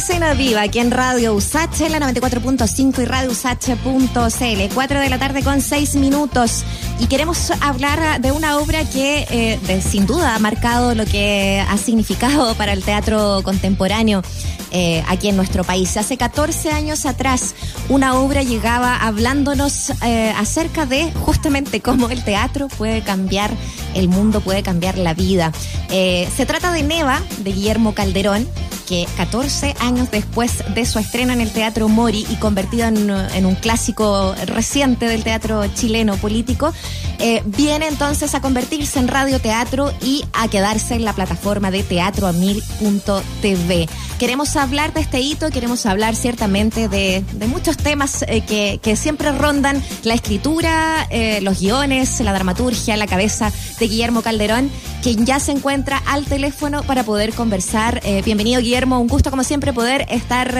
escena 0.00 0.32
viva 0.32 0.62
aquí 0.62 0.78
en 0.78 0.90
Radio 0.90 1.34
Usache, 1.34 1.90
la 1.90 2.00
94.5 2.00 3.02
y 3.02 3.04
Radio 3.04 3.30
Usache.cl. 3.30 4.74
4 4.74 4.98
de 4.98 5.10
la 5.10 5.18
tarde 5.18 5.42
con 5.42 5.60
6 5.60 5.96
minutos. 5.96 6.64
Y 7.00 7.06
queremos 7.06 7.50
hablar 7.62 8.20
de 8.20 8.30
una 8.30 8.58
obra 8.58 8.84
que 8.84 9.26
eh, 9.30 9.80
sin 9.80 10.06
duda 10.06 10.34
ha 10.34 10.38
marcado 10.38 10.94
lo 10.94 11.06
que 11.06 11.64
ha 11.66 11.76
significado 11.78 12.54
para 12.54 12.74
el 12.74 12.84
teatro 12.84 13.40
contemporáneo 13.42 14.22
eh, 14.70 15.02
aquí 15.08 15.28
en 15.28 15.36
nuestro 15.36 15.64
país. 15.64 15.96
Hace 15.96 16.18
14 16.18 16.70
años 16.70 17.06
atrás, 17.06 17.54
una 17.88 18.14
obra 18.20 18.42
llegaba 18.42 18.96
hablándonos 18.96 19.90
eh, 20.04 20.32
acerca 20.36 20.84
de 20.84 21.10
justamente 21.12 21.80
cómo 21.80 22.10
el 22.10 22.22
teatro 22.22 22.68
puede 22.68 23.00
cambiar 23.00 23.50
el 23.94 24.08
mundo, 24.08 24.42
puede 24.42 24.62
cambiar 24.62 24.98
la 24.98 25.14
vida. 25.14 25.52
se 25.88 26.46
trata 26.46 26.70
de 26.70 26.82
Neva, 26.82 27.22
de 27.38 27.52
Guillermo 27.52 27.94
Calderón 27.94 28.46
que 28.90 29.06
14 29.16 29.76
años 29.78 30.10
después 30.10 30.64
de 30.74 30.84
su 30.84 30.98
estreno 30.98 31.32
en 31.32 31.40
el 31.40 31.52
Teatro 31.52 31.88
Mori 31.88 32.26
y 32.28 32.34
convertido 32.34 32.88
en, 32.88 33.46
un 33.46 33.54
clásico 33.54 34.34
reciente 34.46 35.06
del 35.06 35.22
teatro 35.22 35.64
chileno 35.74 36.16
político, 36.16 36.72
eh, 37.22 37.42
viene 37.44 37.86
entonces 37.86 38.34
a 38.34 38.40
convertirse 38.40 38.98
en 38.98 39.06
radioteatro 39.06 39.92
y 40.00 40.24
a 40.32 40.48
quedarse 40.48 40.94
en 40.94 41.04
la 41.04 41.12
plataforma 41.12 41.70
de 41.70 41.82
teatroamil.tv. 41.82 43.90
Queremos 44.18 44.56
hablar 44.56 44.94
de 44.94 45.02
este 45.02 45.20
hito, 45.20 45.50
queremos 45.50 45.84
hablar 45.84 46.16
ciertamente 46.16 46.88
de, 46.88 47.22
muchos 47.46 47.76
temas 47.76 48.24
eh, 48.26 48.40
que, 48.40 48.96
siempre 48.96 49.32
rondan 49.32 49.82
la 50.02 50.14
escritura, 50.14 51.06
eh, 51.10 51.42
los 51.42 51.60
guiones, 51.60 52.20
la 52.20 52.32
dramaturgia, 52.32 52.96
la 52.96 53.06
cabeza 53.06 53.52
de 53.78 53.86
Guillermo 53.86 54.22
Calderón, 54.22 54.70
quien 55.02 55.26
ya 55.26 55.40
se 55.40 55.52
encuentra 55.52 55.98
al 56.06 56.24
teléfono 56.24 56.84
para 56.84 57.04
poder 57.04 57.34
conversar. 57.34 58.00
bienvenido, 58.24 58.62
Guillermo 58.62 58.98
un 58.98 59.08
gusto 59.08 59.30
como 59.30 59.44
siempre 59.44 59.74
poder 59.74 60.06
estar 60.08 60.54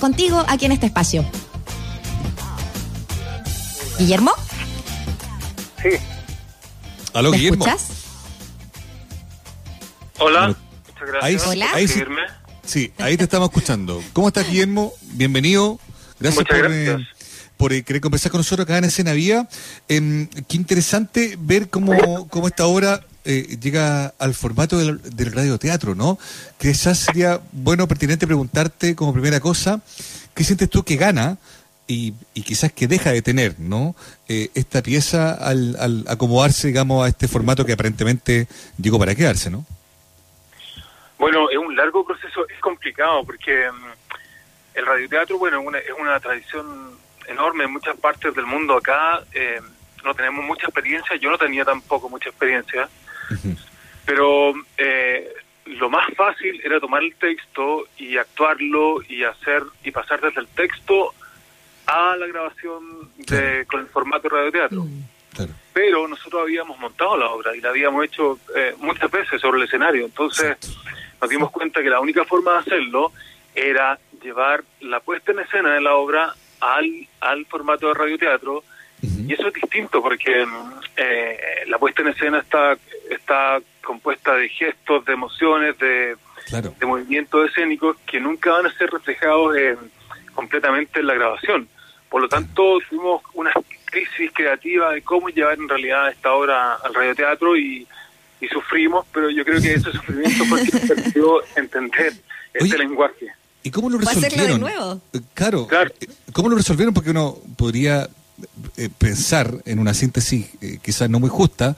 contigo 0.00 0.42
aquí 0.48 0.64
en 0.66 0.72
este 0.72 0.86
espacio. 0.86 1.24
¿Guillermo? 3.98 4.32
Sí. 5.82 5.88
¿Aló, 7.12 7.30
¿Me 7.30 7.36
Guillermo? 7.38 7.64
escuchas? 7.66 7.88
Hola, 10.18 10.48
muchas 10.48 11.08
gracias 11.08 11.46
Hola. 11.46 11.66
Ahí 11.74 11.88
sí, 11.88 12.02
sí, 12.64 12.92
ahí 12.98 13.16
te 13.16 13.24
estamos 13.24 13.48
escuchando. 13.48 14.02
¿Cómo 14.12 14.28
estás, 14.28 14.46
Guillermo? 14.48 14.92
Bienvenido. 15.12 15.78
Gracias 16.20 16.44
Muchas 16.44 16.58
por, 16.58 16.68
gracias. 16.70 17.00
eh, 17.00 17.06
por 17.56 17.72
eh, 17.72 17.82
querer 17.82 18.00
conversar 18.00 18.30
con 18.30 18.38
nosotros 18.38 18.64
acá 18.64 18.78
en 18.78 18.84
Escena 18.84 19.12
Vía. 19.12 19.48
Em, 19.88 20.28
qué 20.28 20.56
interesante 20.56 21.36
ver 21.40 21.68
cómo, 21.68 22.28
cómo 22.28 22.46
esta 22.46 22.66
obra 22.66 23.04
eh, 23.24 23.58
llega 23.60 24.14
al 24.18 24.34
formato 24.34 24.78
del, 24.78 25.00
del 25.16 25.32
radioteatro, 25.32 25.94
¿no? 25.94 26.18
Que 26.58 26.68
quizás 26.72 26.98
sería 26.98 27.40
bueno, 27.52 27.88
pertinente 27.88 28.26
preguntarte 28.26 28.94
como 28.94 29.12
primera 29.12 29.40
cosa, 29.40 29.80
¿qué 30.34 30.44
sientes 30.44 30.70
tú 30.70 30.84
que 30.84 30.96
gana 30.96 31.38
y, 31.92 32.14
y 32.32 32.42
quizás 32.42 32.72
que 32.72 32.88
deja 32.88 33.12
de 33.12 33.20
tener, 33.20 33.60
¿no? 33.60 33.94
Eh, 34.28 34.48
esta 34.54 34.82
pieza 34.82 35.34
al, 35.34 35.76
al 35.78 36.04
acomodarse, 36.08 36.68
digamos, 36.68 37.04
a 37.04 37.08
este 37.08 37.28
formato 37.28 37.66
que 37.66 37.74
aparentemente 37.74 38.46
llegó 38.80 38.98
para 38.98 39.14
quedarse, 39.14 39.50
¿no? 39.50 39.66
Bueno, 41.18 41.50
es 41.50 41.58
un 41.58 41.76
largo 41.76 42.04
proceso, 42.04 42.48
es 42.48 42.58
complicado 42.60 43.24
porque 43.24 43.70
mm, 43.70 44.78
el 44.78 44.86
radioteatro, 44.86 45.38
bueno, 45.38 45.60
es 45.60 45.66
una, 45.66 45.78
es 45.78 45.92
una 46.00 46.18
tradición 46.18 46.96
enorme 47.28 47.64
en 47.64 47.72
muchas 47.72 47.96
partes 47.98 48.34
del 48.34 48.46
mundo. 48.46 48.78
Acá 48.78 49.22
eh, 49.34 49.60
no 50.02 50.14
tenemos 50.14 50.44
mucha 50.44 50.66
experiencia, 50.66 51.16
yo 51.16 51.30
no 51.30 51.36
tenía 51.36 51.64
tampoco 51.64 52.08
mucha 52.08 52.30
experiencia. 52.30 52.88
Pero 54.04 54.52
eh, 54.78 55.32
lo 55.66 55.88
más 55.90 56.06
fácil 56.16 56.60
era 56.64 56.80
tomar 56.80 57.02
el 57.02 57.14
texto 57.16 57.86
y 57.98 58.16
actuarlo 58.16 59.02
y 59.08 59.24
hacer 59.24 59.62
y 59.84 59.90
pasar 59.90 60.20
desde 60.20 60.40
el 60.40 60.48
texto 60.48 61.14
a 61.86 62.16
la 62.16 62.26
grabación 62.26 63.10
de, 63.16 63.66
con 63.66 63.80
el 63.80 63.86
formato 63.86 64.22
de 64.28 64.28
radioteatro. 64.36 64.82
Mm. 64.84 65.02
Claro. 65.34 65.52
Pero 65.72 66.06
nosotros 66.08 66.42
habíamos 66.42 66.78
montado 66.78 67.16
la 67.16 67.30
obra 67.30 67.56
y 67.56 67.60
la 67.60 67.70
habíamos 67.70 68.04
hecho 68.04 68.38
eh, 68.54 68.74
muchas 68.78 69.10
veces 69.10 69.40
sobre 69.40 69.58
el 69.60 69.64
escenario. 69.66 70.04
Entonces 70.04 70.56
nos 71.20 71.30
dimos 71.30 71.50
cuenta 71.50 71.82
que 71.82 71.88
la 71.88 72.00
única 72.00 72.24
forma 72.24 72.52
de 72.52 72.58
hacerlo 72.58 73.12
era 73.54 73.98
llevar 74.22 74.62
la 74.80 75.00
puesta 75.00 75.32
en 75.32 75.38
escena 75.40 75.74
de 75.74 75.80
la 75.80 75.94
obra 75.94 76.34
al, 76.60 77.08
al 77.20 77.46
formato 77.46 77.88
de 77.88 77.94
radioteatro 77.94 78.62
y 79.02 79.32
eso 79.32 79.48
es 79.48 79.54
distinto 79.54 80.00
porque 80.00 80.46
eh, 80.96 81.38
la 81.66 81.78
puesta 81.78 82.02
en 82.02 82.08
escena 82.08 82.38
está 82.38 82.76
está 83.10 83.58
compuesta 83.82 84.34
de 84.36 84.48
gestos, 84.48 85.04
de 85.04 85.12
emociones, 85.12 85.76
de, 85.78 86.16
Claro. 86.46 86.74
de 86.78 86.86
movimientos 86.86 87.48
escénicos 87.48 87.96
que 88.06 88.20
nunca 88.20 88.52
van 88.52 88.66
a 88.66 88.72
ser 88.74 88.90
reflejados 88.90 89.56
en- 89.56 89.78
completamente 90.34 91.00
en 91.00 91.06
la 91.06 91.14
grabación. 91.14 91.68
Por 92.10 92.20
lo 92.22 92.28
tanto, 92.28 92.78
tuvimos 92.88 93.22
una 93.34 93.52
crisis 93.86 94.30
creativa 94.34 94.92
de 94.92 95.02
cómo 95.02 95.28
llevar 95.28 95.58
en 95.58 95.68
realidad 95.68 96.10
esta 96.10 96.32
obra 96.32 96.74
al 96.74 96.94
radioteatro 96.94 97.56
y, 97.56 97.86
y 98.40 98.48
sufrimos, 98.48 99.06
pero 99.12 99.30
yo 99.30 99.44
creo 99.44 99.60
que 99.60 99.74
ese 99.74 99.92
sufrimiento 99.92 100.44
fue 100.44 100.60
el 100.60 100.70
que 100.70 100.78
nos 100.78 100.88
permitió 100.88 101.40
entender 101.56 102.12
este 102.54 102.64
Oye, 102.74 102.78
lenguaje. 102.78 103.26
¿Y 103.62 103.70
cómo 103.70 103.88
lo 103.88 103.98
¿Va 103.98 104.04
a 104.04 104.10
hacerlo 104.10 104.22
de 104.22 104.28
resolvieron? 104.48 104.60
nuevo? 104.60 105.00
Eh, 105.12 105.20
Claro. 105.34 105.66
Claro. 105.66 105.90
Eh, 106.00 106.06
¿Cómo 106.32 106.48
lo 106.48 106.56
resolvieron? 106.56 106.92
Porque 106.92 107.10
uno 107.10 107.38
podría 107.56 108.08
eh, 108.76 108.88
pensar 108.98 109.54
en 109.64 109.78
una 109.78 109.94
síntesis 109.94 110.48
eh, 110.60 110.78
quizás 110.82 111.08
no 111.08 111.20
muy 111.20 111.28
justa 111.30 111.76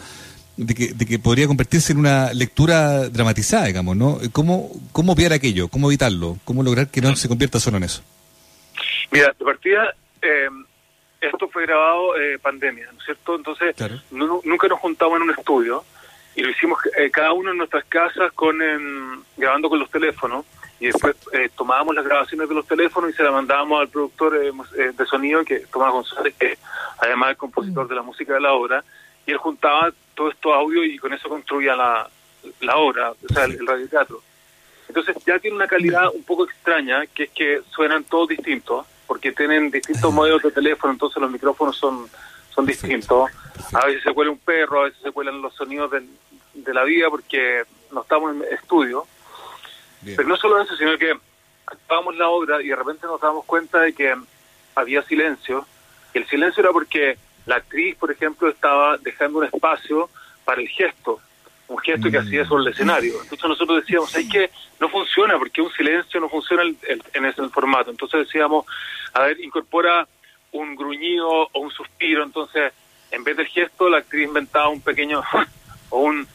de 0.56 0.75
que, 0.75 0.94
de 0.94 1.04
que 1.04 1.19
podría 1.19 1.47
convertirse 1.47 1.93
en 1.93 1.98
una 1.98 2.32
lectura 2.32 3.09
dramatizada, 3.09 3.66
digamos, 3.66 3.97
¿no? 3.97 4.19
¿Cómo, 4.32 4.70
cómo 4.93 5.12
obviar 5.12 5.32
aquello? 5.32 5.69
¿Cómo 5.69 5.91
evitarlo? 5.91 6.38
¿Cómo 6.44 6.62
lograr 6.62 6.88
que 6.88 7.00
no 7.00 7.14
se 7.16 7.28
convierta 7.28 7.59
solo 7.60 7.76
en 7.76 7.82
eso? 7.84 8.03
Mira, 9.10 9.34
de 9.38 9.44
partida, 9.44 9.94
eh, 10.22 10.48
esto 11.20 11.48
fue 11.48 11.66
grabado 11.66 12.16
eh, 12.16 12.38
pandemia, 12.38 12.87
¿no 12.92 12.98
es 12.98 13.04
cierto? 13.04 13.37
Entonces, 13.37 13.75
Claro. 13.76 14.00
nunca 14.10 14.69
nos 14.69 14.81
juntamos 14.81 15.16
en 15.16 15.22
un 15.22 15.31
estudio 15.31 15.84
y 16.37 16.42
lo 16.42 16.50
hicimos 16.50 16.78
eh, 16.98 17.10
cada 17.10 17.32
uno 17.32 17.50
en 17.53 17.59
nuestras 17.59 17.84
casas 17.84 18.32
con 18.32 18.60
em, 18.60 19.22
grabando 19.37 19.69
con 19.69 19.78
los 19.78 19.91
teléfonos 19.91 20.44
y 20.81 20.87
después 20.87 21.14
eh, 21.32 21.48
tomábamos 21.56 21.94
las 21.94 22.04
grabaciones 22.04 22.48
de 22.48 22.54
los 22.54 22.66
teléfonos 22.66 23.10
y 23.10 23.12
se 23.14 23.22
las 23.22 23.32
mandábamos 23.32 23.81
al 23.81 23.88
productor 23.88 24.32
de 24.38 25.06
sonido, 25.06 25.44
que 25.44 25.60
Tomás 25.72 25.93
González, 25.93 26.34
que 26.38 26.59
además 26.98 27.28
es 27.28 27.31
el 27.32 27.37
compositor 27.38 27.88
de 27.88 27.94
la 27.94 28.03
música 28.03 28.34
de 28.34 28.41
la 28.41 28.53
obra, 28.53 28.84
y 29.25 29.31
él 29.31 29.38
juntaba 29.38 29.93
todo 30.14 30.31
esto 30.31 30.53
audio 30.53 30.84
y 30.84 30.98
con 30.98 31.12
eso 31.14 31.28
construía 31.28 31.76
la, 31.76 32.09
la 32.60 32.76
obra, 32.76 33.12
o 33.12 33.32
sea, 33.32 33.44
el, 33.44 33.53
el 33.53 33.66
radioteatro. 33.66 34.20
Entonces 34.88 35.16
ya 35.25 35.38
tiene 35.38 35.56
una 35.56 35.66
calidad 35.69 36.09
un 36.12 36.25
poco 36.25 36.44
extraña, 36.44 37.06
que 37.06 37.25
es 37.25 37.31
que 37.31 37.62
suenan 37.70 38.04
todos 38.04 38.28
distintos, 38.28 38.84
porque 39.06 39.32
tienen 39.32 39.70
distintos 39.70 40.12
modelos 40.12 40.42
de 40.42 40.50
teléfono, 40.50 40.92
entonces 40.92 41.20
los 41.20 41.31
micrófonos 41.31 41.76
son, 41.76 42.09
son 42.54 42.66
distintos. 42.66 43.31
A 43.72 43.87
veces 43.87 44.03
se 44.03 44.12
cuela 44.12 44.31
un 44.31 44.38
perro, 44.38 44.81
a 44.81 44.84
veces 44.84 45.00
se 45.03 45.12
cuelan 45.12 45.41
los 45.42 45.54
sonidos 45.54 45.91
del- 45.91 46.09
de 46.54 46.75
la 46.75 46.84
vida, 46.84 47.10
porque 47.10 47.64
no 47.93 48.03
estamos 48.03 48.34
en 48.34 48.43
estudio. 48.54 49.06
Bien. 50.00 50.16
Pero 50.16 50.28
no 50.28 50.37
solo 50.37 50.60
eso, 50.62 50.76
sino 50.76 50.97
que 50.98 51.12
actuábamos 51.66 52.16
la 52.16 52.28
obra 52.28 52.62
y 52.62 52.69
de 52.69 52.76
repente 52.76 53.06
nos 53.06 53.20
damos 53.20 53.44
cuenta 53.44 53.81
de 53.81 53.93
que 53.93 54.14
había 54.75 55.03
silencio. 55.03 55.66
Y 56.12 56.19
el 56.19 56.26
silencio 56.28 56.62
era 56.62 56.72
porque 56.72 57.19
la 57.47 57.56
actriz, 57.56 57.97
por 57.97 58.10
ejemplo, 58.10 58.48
estaba 58.48 58.97
dejando 58.98 59.38
un 59.38 59.44
espacio 59.47 60.09
para 60.44 60.60
el 60.60 60.69
gesto, 60.69 61.20
un 61.75 61.79
gesto 61.83 62.11
que 62.11 62.19
Mm. 62.19 62.27
hacía 62.27 62.47
sobre 62.47 62.62
el 62.65 62.69
escenario. 62.73 63.15
Entonces 63.23 63.49
nosotros 63.49 63.81
decíamos, 63.81 64.15
hay 64.15 64.29
que 64.29 64.51
no 64.81 64.89
funciona, 64.89 65.37
porque 65.39 65.61
un 65.62 65.73
silencio 65.73 66.21
no 66.21 66.29
funciona 66.29 66.62
el- 66.62 66.77
el- 66.89 67.03
en 67.12 67.25
ese 67.27 67.49
formato. 67.49 67.91
Entonces 67.91 68.27
decíamos, 68.27 68.65
a 69.12 69.23
ver, 69.23 69.41
incorpora 69.41 70.07
un 70.53 70.77
gruñido 70.77 71.29
o 71.29 71.59
un 71.61 71.71
suspiro. 71.71 72.23
Entonces, 72.23 72.73
en 73.11 73.25
vez 73.25 73.37
del 73.37 73.47
gesto, 73.47 73.89
la 73.89 73.99
actriz 73.99 74.27
inventaba 74.27 74.69
un 74.69 74.81
pequeño 74.81 75.23
o 75.91 75.99
un 76.01 76.27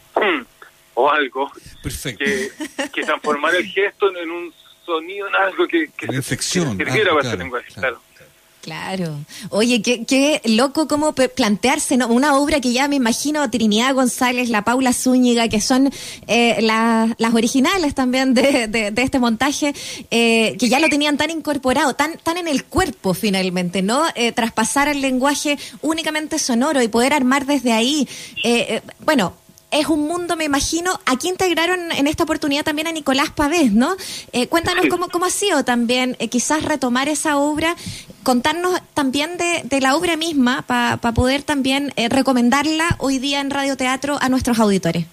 o 0.96 1.10
algo 1.10 1.50
Perfecto. 1.82 2.26
que, 2.26 2.52
que 2.94 3.04
transformar 3.04 3.56
el 3.56 3.66
gesto 3.78 4.10
en, 4.10 4.18
en 4.18 4.32
un 4.32 4.54
sonido, 4.86 5.28
en 5.28 5.36
algo 5.36 5.66
que, 5.68 5.90
que 5.98 6.08
se- 6.22 6.36
que 6.78 6.84
ah, 7.12 7.16
para 7.16 7.28
ese 7.30 7.38
lenguaje, 7.38 7.68
claro. 7.74 8.02
claro. 8.16 8.29
Claro. 8.70 9.16
Oye, 9.50 9.82
qué, 9.82 10.06
qué 10.06 10.42
loco 10.46 10.88
cómo 10.88 11.14
plantearse 11.14 11.98
¿no? 11.98 12.08
una 12.08 12.38
obra 12.38 12.60
que 12.62 12.72
ya 12.72 12.88
me 12.88 12.98
imagino 12.98 13.50
Trinidad 13.50 13.96
González, 13.96 14.50
la 14.50 14.64
Paula 14.64 14.94
Zúñiga, 14.94 15.48
que 15.48 15.60
son 15.60 15.92
eh, 16.28 16.58
la- 16.62 17.16
las 17.18 17.34
originales 17.34 17.96
también 17.96 18.36
de, 18.36 18.68
de- 18.68 18.92
de 18.92 19.02
este 19.02 19.18
montaje, 19.18 19.74
eh, 20.12 20.56
que 20.60 20.70
ya 20.70 20.80
lo 20.80 20.88
tenían 20.88 21.18
tan 21.18 21.32
incorporado, 21.32 21.96
tan, 21.96 22.16
tan 22.20 22.38
en 22.38 22.48
el 22.48 22.64
cuerpo 22.66 23.16
finalmente, 23.16 23.82
¿no? 23.82 24.04
Eh, 24.14 24.34
traspasar 24.34 24.88
el 24.88 25.02
lenguaje 25.02 25.58
únicamente 25.82 26.38
sonoro 26.38 26.80
y 26.84 26.88
poder 26.90 27.14
armar 27.14 27.48
desde 27.48 27.74
ahí. 27.74 28.08
eh, 28.44 28.82
bueno. 29.04 29.34
Es 29.72 29.86
un 29.86 30.08
mundo, 30.08 30.36
me 30.36 30.46
imagino. 30.46 31.00
Aquí 31.06 31.28
integraron 31.30 31.92
en 31.92 32.08
esta 32.08 32.24
oportunidad 32.24 32.64
también 32.64 32.88
a 32.88 32.92
Nicolás 32.92 33.30
Pavés, 33.30 33.72
¿no? 33.72 33.96
Eh, 34.34 34.48
cuéntanos 34.48 34.88
cómo, 34.90 35.10
cómo 35.10 35.26
ha 35.26 35.30
sido 35.30 35.64
también 35.64 36.16
eh, 36.18 36.28
quizás 36.28 36.64
retomar 36.64 37.08
esa 37.08 37.38
obra, 37.38 37.76
contarnos 38.24 38.80
también 38.94 39.38
de, 39.38 39.62
de 39.64 39.82
la 39.82 39.96
obra 39.96 40.18
misma 40.18 40.64
para 40.64 40.98
poder 41.14 41.44
también 41.44 41.94
eh, 41.96 42.10
recomendarla 42.10 42.96
hoy 43.00 43.20
día 43.20 43.42
en 43.42 43.50
radioteatro 43.50 44.18
a 44.22 44.30
nuestros 44.30 44.60
auditores. 44.60 45.06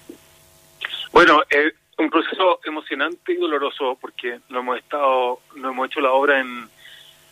Bueno, 1.11 1.41
eh, 1.49 1.73
un 1.97 2.09
proceso 2.09 2.59
emocionante 2.63 3.33
y 3.33 3.37
doloroso 3.37 3.97
porque 3.99 4.39
no 4.49 4.59
hemos 4.59 4.77
estado, 4.77 5.39
no 5.55 5.69
hemos 5.69 5.87
hecho 5.87 5.99
la 5.99 6.11
obra 6.11 6.39
en, 6.39 6.69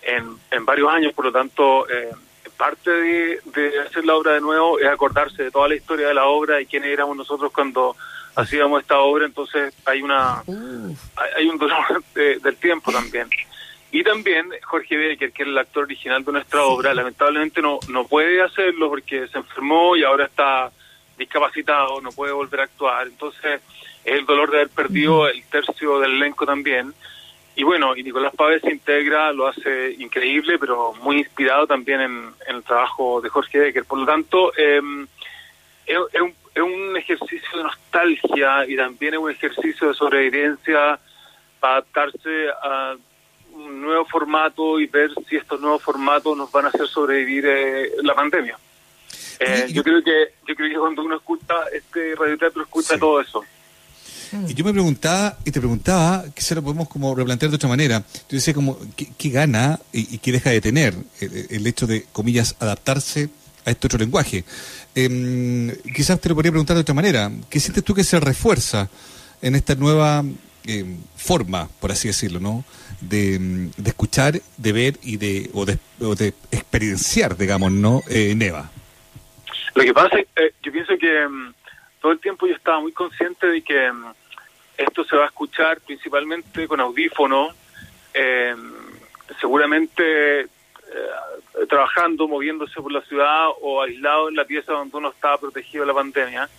en, 0.01 0.65
varios 0.65 0.89
años, 0.91 1.13
por 1.13 1.25
lo 1.25 1.31
tanto, 1.31 1.87
eh, 1.89 2.11
parte 2.57 2.89
de, 2.89 3.39
de, 3.45 3.79
hacer 3.81 4.05
la 4.05 4.15
obra 4.15 4.33
de 4.33 4.41
nuevo 4.41 4.79
es 4.79 4.87
acordarse 4.87 5.43
de 5.43 5.51
toda 5.51 5.67
la 5.67 5.75
historia 5.75 6.07
de 6.07 6.13
la 6.13 6.25
obra 6.25 6.61
y 6.61 6.65
quiénes 6.65 6.89
éramos 6.89 7.17
nosotros 7.17 7.51
cuando 7.51 7.95
hacíamos 8.35 8.81
esta 8.81 8.99
obra, 8.99 9.25
entonces 9.25 9.73
hay 9.85 10.01
una 10.01 10.43
hay, 11.37 11.47
un 11.47 11.57
dolor 11.57 12.03
del 12.13 12.57
tiempo 12.57 12.91
también. 12.91 13.29
Y 13.91 14.03
también 14.03 14.49
Jorge 14.63 14.97
Becker, 14.97 15.31
que 15.31 15.43
es 15.43 15.47
el 15.47 15.57
actor 15.57 15.83
original 15.83 16.23
de 16.23 16.31
nuestra 16.33 16.63
obra, 16.63 16.93
lamentablemente 16.93 17.61
no, 17.61 17.79
no 17.87 18.05
puede 18.05 18.41
hacerlo 18.41 18.89
porque 18.89 19.27
se 19.27 19.37
enfermó 19.37 19.95
y 19.95 20.03
ahora 20.03 20.25
está 20.25 20.71
discapacitado, 21.17 22.01
no 22.01 22.11
puede 22.11 22.33
volver 22.33 22.61
a 22.61 22.63
actuar. 22.63 23.07
Entonces 23.07 23.61
es 24.03 24.19
el 24.19 24.25
dolor 24.25 24.51
de 24.51 24.57
haber 24.57 24.69
perdido 24.69 25.27
el 25.27 25.43
tercio 25.45 25.99
del 25.99 26.13
elenco 26.13 26.45
también. 26.45 26.93
Y 27.55 27.63
bueno, 27.63 27.95
y 27.95 28.03
Nicolás 28.03 28.35
Pávez 28.35 28.61
se 28.61 28.71
integra, 28.71 29.31
lo 29.31 29.47
hace 29.47 29.95
increíble, 29.97 30.59
pero 30.59 30.93
muy 31.01 31.19
inspirado 31.19 31.65
también 31.65 32.01
en, 32.01 32.33
el 32.47 32.63
trabajo 32.63 33.21
de 33.21 33.29
Jorge 33.29 33.59
Becker. 33.59 33.85
Por 33.85 33.99
lo 33.99 34.05
tanto, 34.05 34.53
es, 34.55 34.81
un, 34.81 35.07
es, 35.87 36.61
un, 36.61 36.97
ejercicio 36.97 37.57
de 37.57 37.63
nostalgia 37.63 38.65
y 38.67 38.75
también 38.75 39.13
es 39.13 39.19
un 39.21 39.31
ejercicio 39.31 39.87
de 39.87 39.93
sobrevivencia 39.93 40.99
para 41.61 41.75
adaptarse 41.75 42.49
a 42.61 42.95
un 43.75 43.81
nuevo 43.81 44.05
formato 44.05 44.79
y 44.79 44.87
ver 44.87 45.11
si 45.29 45.35
estos 45.35 45.59
nuevos 45.59 45.83
formatos 45.83 46.35
nos 46.37 46.51
van 46.51 46.65
a 46.65 46.69
hacer 46.69 46.87
sobrevivir 46.87 47.45
eh, 47.45 47.91
la 48.03 48.15
pandemia. 48.15 48.57
Eh, 49.39 49.67
yo 49.69 49.83
creo 49.83 50.01
que 50.01 50.33
yo 50.47 50.55
creo 50.55 50.69
que 50.69 50.79
cuando 50.79 51.03
uno 51.03 51.17
escucha 51.17 51.55
este 51.73 52.15
radioteatro 52.15 52.63
escucha 52.63 52.97
todo 52.97 53.19
eso. 53.21 53.43
Y 54.47 54.53
yo 54.53 54.65
me 54.65 54.73
preguntaba, 54.73 55.37
y 55.45 55.51
te 55.51 55.59
preguntaba, 55.59 56.25
quizá 56.33 56.55
lo 56.55 56.63
podemos 56.63 56.89
como 56.89 57.13
replantear 57.15 57.51
de 57.51 57.55
otra 57.55 57.69
manera. 57.69 58.03
Yo 58.27 58.35
decía 58.35 58.53
como, 58.53 58.77
¿qué, 58.95 59.29
gana 59.29 59.79
y, 59.93 60.17
qué 60.17 60.31
deja 60.31 60.49
de 60.49 60.61
tener 60.61 60.95
el, 61.21 61.65
hecho 61.67 61.87
de, 61.87 62.05
comillas, 62.11 62.55
adaptarse 62.59 63.29
a 63.65 63.71
este 63.71 63.87
otro 63.87 63.99
lenguaje? 63.99 64.43
Eh, 64.93 65.81
quizás 65.93 66.19
te 66.19 66.29
lo 66.29 66.35
podría 66.35 66.51
preguntar 66.51 66.75
de 66.75 66.81
otra 66.81 66.95
manera. 66.95 67.31
¿Qué 67.49 67.59
sientes 67.59 67.83
tú 67.83 67.93
que 67.93 68.03
se 68.03 68.19
refuerza 68.19 68.89
en 69.41 69.55
esta 69.55 69.75
nueva 69.75 70.23
em, 70.67 70.97
forma, 71.15 71.67
por 71.79 71.91
así 71.91 72.07
decirlo, 72.07 72.39
¿no? 72.39 72.63
De, 73.01 73.69
escuchar, 73.85 74.33
de 74.57 74.71
ver 74.71 74.95
y 75.03 75.17
de, 75.17 75.49
o 75.53 75.65
de, 75.65 75.77
de 75.99 76.33
experienciar, 76.51 77.37
digamos, 77.37 77.71
¿no? 77.71 78.01
Eh, 78.09 78.33
Neva. 78.35 78.71
Lo 79.75 79.83
que 79.83 79.93
pasa 79.93 80.19
es 80.19 80.27
que 80.33 80.45
eh, 80.45 80.53
yo 80.63 80.71
pienso 80.71 80.97
que 80.97 81.21
em, 81.21 81.53
todo 82.01 82.13
el 82.13 82.19
tiempo 82.19 82.47
yo 82.47 82.55
estaba 82.55 82.79
muy 82.79 82.93
consciente 82.93 83.47
de 83.47 83.61
que 83.61 83.85
em, 83.85 84.03
esto 84.77 85.03
se 85.03 85.15
va 85.15 85.23
a 85.23 85.27
escuchar 85.27 85.81
principalmente 85.81 86.67
con 86.67 86.79
audífono, 86.79 87.49
eh, 88.13 88.55
seguramente 89.39 90.41
eh, 90.41 90.47
trabajando, 91.67 92.27
moviéndose 92.27 92.81
por 92.81 92.91
la 92.91 93.01
ciudad 93.01 93.47
o 93.61 93.81
aislado 93.81 94.29
en 94.29 94.35
la 94.35 94.45
pieza 94.45 94.73
donde 94.73 94.95
uno 94.95 95.09
estaba 95.09 95.37
protegido 95.37 95.83
de 95.83 95.87
la 95.87 95.93
pandemia, 95.93 96.49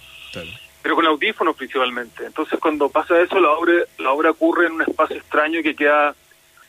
pero 0.87 0.95
con 0.95 1.07
audífonos 1.09 1.57
principalmente. 1.57 2.25
Entonces 2.25 2.61
cuando 2.61 2.89
pasa 2.89 3.21
eso, 3.21 3.41
la 3.41 3.51
obra, 3.51 3.73
la 3.99 4.13
obra 4.13 4.31
ocurre 4.31 4.69
en 4.69 4.75
un 4.75 4.83
espacio 4.83 5.17
extraño 5.17 5.61
que 5.61 5.75
queda 5.75 6.15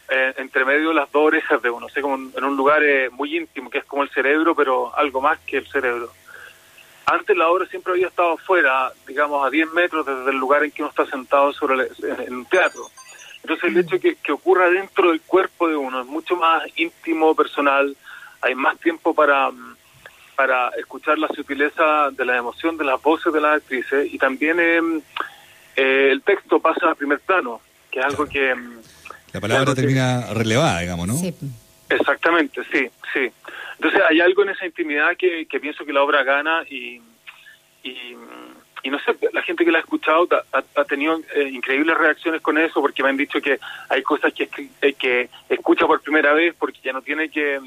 eh, 0.10 0.34
entre 0.38 0.66
medio 0.66 0.90
de 0.90 0.96
las 0.96 1.12
dos 1.12 1.28
orejas 1.28 1.62
de 1.62 1.70
uno, 1.70 1.86
o 1.86 2.02
como 2.02 2.16
en 2.16 2.44
un 2.44 2.58
lugar 2.58 2.82
muy 3.12 3.38
íntimo, 3.38 3.70
que 3.70 3.78
es 3.78 3.86
como 3.86 4.02
el 4.02 4.10
cerebro, 4.10 4.56
pero 4.56 4.92
algo 4.98 5.22
más 5.22 5.38
que 5.42 5.58
el 5.58 5.68
cerebro. 5.68 6.12
Antes 7.06 7.38
la 7.38 7.48
obra 7.48 7.68
siempre 7.68 7.94
había 7.94 8.08
estado 8.08 8.32
afuera, 8.32 8.92
digamos, 9.06 9.46
a 9.46 9.52
10 9.52 9.72
metros 9.74 10.04
desde 10.04 10.32
el 10.32 10.38
lugar 10.38 10.64
en 10.64 10.72
que 10.72 10.82
uno 10.82 10.90
está 10.90 11.06
sentado 11.06 11.54
sobre 11.54 11.88
en 12.26 12.38
un 12.38 12.46
teatro. 12.46 12.90
Entonces 13.44 13.66
el 13.66 13.76
mm. 13.76 13.80
hecho 13.82 14.00
que, 14.00 14.16
que 14.16 14.32
ocurra 14.32 14.68
dentro 14.72 15.12
del 15.12 15.22
cuerpo 15.22 15.68
de 15.68 15.76
uno 15.76 16.02
es 16.02 16.08
mucho 16.08 16.36
más 16.36 16.64
íntimo, 16.76 17.36
personal, 17.36 17.96
hay 18.42 18.56
más 18.56 18.80
tiempo 18.80 19.14
para, 19.14 19.52
para 20.38 20.70
escuchar 20.78 21.18
la 21.18 21.28
sutileza 21.30 22.12
de 22.12 22.24
la 22.24 22.38
emoción 22.38 22.78
de 22.78 22.86
las 22.86 23.02
voces 23.02 23.34
de 23.34 23.42
las 23.42 23.58
actrices 23.58 24.14
y 24.14 24.20
también 24.20 24.60
em, 24.60 25.02
eh, 25.76 26.10
el 26.12 26.22
texto 26.22 26.60
pasa 26.60 26.92
a 26.92 26.96
primer 26.96 27.20
plano, 27.22 27.60
que 27.90 28.00
es 28.00 28.06
algo 28.06 28.28
que... 28.28 28.52
Em, 28.52 28.78
la 29.34 29.42
palabra 29.42 29.74
termina 29.74 30.32
relevada, 30.36 30.82
digamos, 30.82 31.08
¿no? 31.08 31.16
Sí. 31.16 31.34
Exactamente, 31.90 32.62
sí, 32.72 32.88
sí. 33.14 33.32
Entonces 33.80 34.02
hay 34.08 34.22
algo 34.22 34.44
en 34.44 34.50
esa 34.50 34.68
intimidad 34.68 35.18
que, 35.18 35.48
que 35.48 35.60
pienso 35.60 35.84
que 35.84 35.94
la 35.94 36.04
obra 36.04 36.24
gana 36.24 36.62
y, 36.70 37.02
y, 37.84 38.16
no 38.92 39.00
sé, 39.00 39.18
la 39.34 39.42
gente 39.42 39.66
que 39.66 39.72
la 39.72 39.80
ha 39.80 39.82
escuchado 39.82 40.28
ha, 40.52 40.84
tenido 40.86 41.20
eh, 41.36 41.50
increíbles 41.52 41.98
reacciones 41.98 42.42
con 42.42 42.60
eso 42.60 42.80
porque 42.80 43.02
me 43.02 43.10
han 43.10 43.18
dicho 43.18 43.42
que 43.42 43.60
hay 43.90 44.04
cosas 44.04 44.34
que, 44.34 44.50
eh, 44.82 44.94
que 44.94 45.30
escucha 45.50 45.88
por 45.88 46.02
primera 46.02 46.34
vez 46.34 46.56
porque 46.58 46.80
ya 46.84 46.94
no 46.94 47.02
tiene 47.02 47.30
que, 47.30 47.60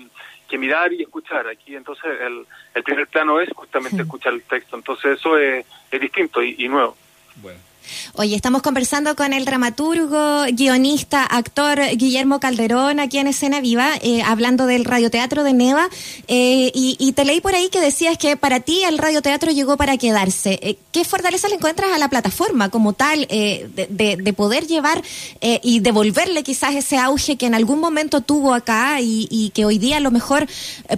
que 0.51 0.59
mirar 0.59 0.93
y 0.93 1.03
escuchar. 1.03 1.47
Aquí 1.47 1.75
entonces 1.77 2.05
el, 2.21 2.47
el 2.75 2.83
primer 2.83 3.07
plano 3.07 3.41
es 3.41 3.49
justamente 3.55 4.03
escuchar 4.03 4.35
el 4.35 4.43
texto, 4.43 4.77
entonces 4.77 5.19
eso 5.19 5.39
es, 5.39 5.65
es 5.91 6.01
distinto 6.01 6.43
y, 6.43 6.57
y 6.59 6.69
nuevo. 6.69 6.97
Bueno. 7.37 7.70
Oye, 8.15 8.37
estamos 8.37 8.63
conversando 8.63 9.17
con 9.17 9.33
el 9.33 9.45
dramaturgo, 9.45 10.45
guionista, 10.53 11.25
actor 11.25 11.81
Guillermo 11.95 12.41
Calderón 12.41 13.01
aquí 13.01 13.19
en 13.19 13.27
Escena 13.27 13.61
Viva, 13.61 13.93
eh, 14.03 14.23
hablando 14.23 14.67
del 14.67 14.85
radioteatro 14.85 15.45
de 15.45 15.53
Neva. 15.53 15.89
Eh, 16.29 16.71
y, 16.75 17.13
te 17.13 17.25
leí 17.25 17.41
por 17.41 17.55
ahí 17.55 17.69
que 17.69 17.81
decías 17.81 18.17
que 18.17 18.37
para 18.37 18.61
ti 18.61 18.85
el 18.85 18.99
radioteatro 18.99 19.51
llegó 19.51 19.77
para 19.77 19.97
quedarse. 19.97 20.59
Eh, 20.63 20.77
¿Qué 20.93 21.05
fortaleza 21.05 21.49
le 21.49 21.57
encuentras 21.57 21.91
a 21.93 21.99
la 21.99 22.09
plataforma 22.09 22.69
como 22.69 22.93
tal 22.93 23.27
de, 23.27 24.35
poder 24.37 24.67
llevar 24.67 25.03
y 25.41 25.81
devolverle 25.81 26.43
quizás 26.43 26.75
ese 26.75 26.97
auge 26.97 27.37
que 27.37 27.47
en 27.47 27.55
algún 27.55 27.81
momento 27.81 28.21
tuvo 28.21 28.55
acá 28.55 29.01
y, 29.01 29.51
que 29.55 29.65
hoy 29.65 29.79
día 29.79 29.97
a 29.97 30.01
lo 30.01 30.11
mejor 30.11 30.47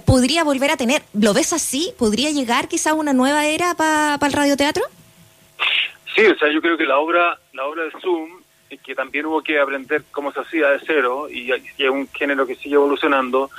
podría 0.05 0.43
volver 0.43 0.71
a 0.71 0.77
tener? 0.77 1.03
¿Lo 1.13 1.33
ves 1.33 1.53
así? 1.53 1.91
¿Podría 1.97 2.31
llegar 2.31 2.67
quizás 2.67 2.93
una 2.93 3.13
nueva 3.13 3.45
era 3.45 3.73
para 3.75 4.17
el 4.21 4.33
radioteatro? 4.33 4.83
Sí, 6.15 6.25
o 6.25 6.37
sea, 6.37 6.51
yo 6.51 6.61
creo 6.61 6.77
que 6.77 6.85
la 6.85 6.99
obra, 6.99 7.39
la 7.53 7.65
obra 7.65 7.83
de 7.83 7.91
Zoom, 8.01 8.41
que 8.83 8.95
también 8.95 9.25
hubo 9.25 9.41
que 9.41 9.59
aprender 9.59 10.03
cómo 10.11 10.31
se 10.31 10.41
hacía 10.41 10.69
de 10.69 10.79
cero, 10.85 11.27
y, 11.29 11.51
es 11.51 11.89
un 11.89 12.07
género 12.09 12.45
que 12.45 12.55
sigue 12.55 12.75
evolucionando, 12.75 13.49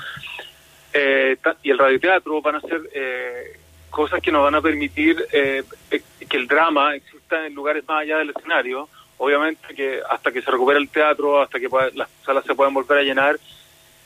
eh, 0.93 1.37
y 1.63 1.71
el 1.71 1.79
radioteatro 1.79 2.41
van 2.41 2.57
a 2.57 2.61
ser 2.61 2.83
eh, 2.93 3.59
cosas 3.91 4.21
que 4.21 4.31
nos 4.31 4.45
van 4.45 4.55
a 4.55 4.61
permitir 4.61 5.27
eh, 5.33 5.65
que 5.91 6.37
el 6.37 6.47
drama 6.47 6.95
exista 6.95 7.47
en 7.47 7.55
lugares 7.55 7.87
más 7.87 8.03
allá 8.03 8.19
del 8.19 8.31
escenario. 8.31 8.89
Obviamente 9.19 9.75
que 9.75 10.01
hasta 10.09 10.33
que 10.33 10.43
se 10.43 10.51
recupere 10.51 10.79
el 10.79 10.89
teatro, 10.89 11.41
hasta 11.41 11.61
que 11.61 11.69
las 11.95 12.09
salas 12.25 12.45
se 12.45 12.55
puedan 12.55 12.75
volver 12.75 12.99
a 12.99 13.03
llenar, 13.03 13.39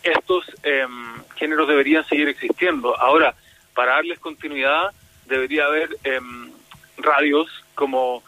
estos 0.03 0.45
em, 0.63 1.15
géneros 1.37 1.69
deberían 1.69 2.05
seguir 2.05 2.29
existiendo. 2.29 2.99
Ahora, 2.99 3.35
para 3.75 3.93
darles 3.93 4.19
continuidad, 4.19 4.93
debería 5.27 5.67
haber 5.67 5.97
em, 6.05 6.51
radios 6.99 7.49
como 7.75 8.23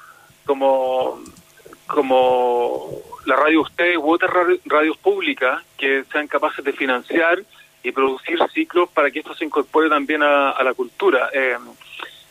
como, 0.51 1.23
como 1.87 2.91
la 3.25 3.37
radio 3.37 3.61
usted 3.61 3.97
u 3.97 4.11
otras 4.11 4.33
radios 4.65 4.97
públicas 4.97 5.63
que 5.79 6.03
sean 6.11 6.27
capaces 6.27 6.65
de 6.65 6.73
financiar 6.73 7.39
y 7.85 7.93
producir 7.93 8.37
ciclos 8.53 8.89
para 8.89 9.13
que 9.13 9.21
esto 9.21 9.33
se 9.33 9.45
incorpore 9.45 9.89
también 9.89 10.25
a, 10.25 10.61
la 10.65 10.75
cultura. 10.75 11.31
Eh, 11.33 11.57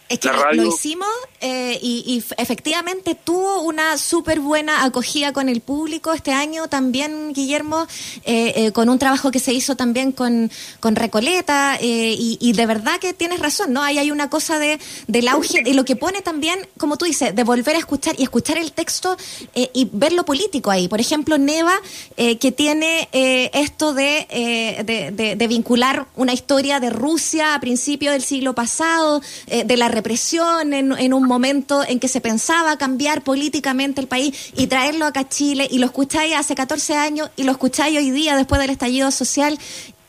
es 0.10 0.20
que 0.20 0.30
lo 0.54 0.66
hicimos 0.66 1.08
eh, 1.42 1.80
y, 1.82 2.22
efectivamente 2.38 3.16
tuvo 3.16 3.62
una 3.62 3.98
súper 3.98 4.40
buena 4.40 4.84
acogida 4.84 5.32
con 5.32 5.48
el 5.48 5.62
público 5.62 6.12
este 6.12 6.32
año 6.32 6.68
también, 6.68 7.32
Guillermo, 7.32 7.88
eh, 8.26 8.54
eh, 8.56 8.72
con 8.72 8.90
un 8.90 9.00
trabajo 9.00 9.32
que 9.32 9.40
se 9.40 9.54
hizo 9.54 9.76
también 9.76 10.12
con, 10.12 10.52
con 10.80 10.96
Recoleta 10.96 11.78
y, 11.80 12.52
de 12.54 12.66
verdad 12.66 13.00
que 13.00 13.14
tienes 13.14 13.40
razón, 13.40 13.72
¿no? 13.72 13.84
Ahí 13.84 14.00
hay 14.00 14.12
una 14.12 14.30
cosa 14.30 14.60
de, 14.60 14.80
del 15.08 15.28
auge 15.28 15.62
y 15.66 15.74
lo 15.74 15.86
que 15.86 15.96
pone 15.96 16.22
también, 16.22 16.68
como 16.78 16.98
tú 16.98 17.06
dices, 17.06 17.36
de 17.36 17.44
volver 17.44 17.76
a 17.76 17.80
escuchar 17.80 18.16
y 18.18 18.24
escuchar 18.24 18.58
el 18.58 18.72
texto 18.72 19.16
y 19.54 19.90
ver 19.94 20.14
lo 20.14 20.26
político 20.26 20.72
ahí. 20.72 20.88
Por 20.88 21.00
ejemplo, 21.00 21.38
Neva, 21.38 21.76
que 22.18 22.52
tiene 22.52 23.08
esto 23.54 23.94
de, 23.94 25.14
de, 25.16 25.36
de, 25.36 25.48
vincular 25.48 26.08
una 26.16 26.34
historia 26.34 26.80
de 26.80 26.90
Rusia 26.90 27.54
a 27.56 27.60
principios 27.60 28.14
del 28.14 28.24
siglo 28.24 28.56
pasado, 28.56 29.22
de 29.48 29.78
la 29.78 29.88
represión 30.00 30.74
en, 30.74 31.14
un 31.14 31.28
momento 31.28 31.84
en 31.86 32.00
que 32.00 32.08
se 32.08 32.22
pensaba 32.22 32.78
cambiar 32.78 33.22
políticamente 33.22 34.00
el 34.00 34.08
país 34.08 34.54
y 34.56 34.68
traerlo 34.68 35.06
acá 35.06 35.22
a 35.22 35.30
Chile 35.30 35.68
y 35.70 35.80
lo 35.80 35.88
escucháis 35.88 36.36
hace 36.36 36.56
14 36.56 36.96
años 36.96 37.30
y 37.36 37.44
lo 37.44 37.52
escucháis 37.52 37.98
hoy 37.98 38.12
día 38.12 38.38
después 38.38 38.62
del 38.62 38.70
estallido 38.70 39.12
social 39.12 39.58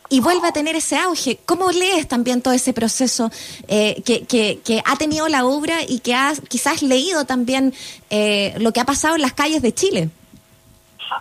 y 0.08 0.20
vuelve 0.20 0.46
a 0.46 0.52
tener 0.52 0.76
ese 0.76 0.96
auge. 0.96 1.38
¿Cómo 1.44 1.72
lees 1.72 2.06
también 2.06 2.40
todo 2.40 2.54
ese 2.54 2.72
proceso 2.72 3.30
eh, 3.66 4.00
que, 4.04 4.82
ha 4.84 4.96
tenido 4.96 5.26
la 5.26 5.44
obra 5.44 5.78
y 5.88 5.98
que 5.98 6.14
has 6.14 6.40
quizás 6.40 6.82
leído 6.82 7.24
también 7.24 7.72
eh, 8.10 8.54
lo 8.60 8.72
que 8.72 8.80
ha 8.80 8.84
pasado 8.84 9.16
en 9.16 9.22
las 9.22 9.32
calles 9.32 9.60
de 9.60 9.72
Chile? 9.72 10.08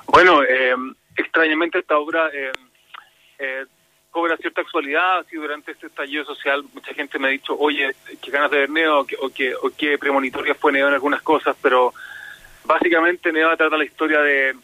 Bueno, 0.06 0.44
eh, 0.44 0.76
extrañamente 1.18 1.80
esta 1.80 1.98
obra 1.98 2.30
cobra 4.12 4.38
cierta 4.38 4.62
actualidad, 4.62 5.20
así 5.20 5.36
durante 5.36 5.72
este 5.72 5.88
estallido 5.88 6.26
social 6.26 6.64
mucha 6.74 6.94
gente 6.94 7.20
me 7.20 7.28
ha 7.28 7.32
dicho, 7.32 7.56
oye, 7.58 7.96
qué 8.22 8.32
ganas 8.32 8.52
de 8.52 8.60
ver 8.60 8.70
Neo, 8.70 9.00
o, 9.00 9.06
que, 9.06 9.56
o, 9.56 9.70
qué 9.78 9.98
premonitoria 9.98 10.56
fue 10.56 10.72
Neo 10.72 10.88
en 10.88 10.94
algunas 10.94 11.22
cosas, 11.22 11.56
pero 11.62 11.94
básicamente 12.66 13.32
Neva 13.32 13.56
trata 13.56 13.78
la 13.78 13.86
historia 13.86 14.22
de, 14.22 14.56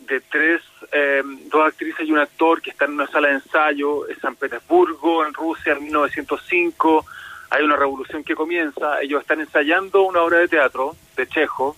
de 0.00 0.20
tres, 0.20 0.62
eh, 0.92 1.22
dos 1.46 1.66
actrices 1.66 2.06
y 2.06 2.12
un 2.12 2.18
actor 2.18 2.60
que 2.60 2.70
están 2.70 2.90
en 2.90 2.94
una 2.94 3.06
sala 3.06 3.28
de 3.28 3.34
ensayo 3.34 4.08
en 4.08 4.20
San 4.20 4.36
Petersburgo, 4.36 5.24
en 5.24 5.32
Rusia, 5.32 5.72
en 5.74 5.84
1905. 5.84 7.06
Hay 7.50 7.62
una 7.62 7.76
revolución 7.76 8.24
que 8.24 8.34
comienza, 8.34 9.00
ellos 9.00 9.20
están 9.20 9.40
ensayando 9.40 10.02
una 10.02 10.22
obra 10.22 10.38
de 10.38 10.48
teatro 10.48 10.96
de 11.16 11.26
Chejo, 11.28 11.76